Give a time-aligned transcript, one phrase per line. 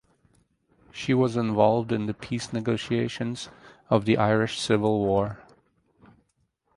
[0.91, 3.49] She was involved in the peace negotiations
[3.87, 5.43] of the Irish Civil War.